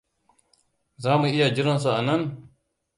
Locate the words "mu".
1.19-1.25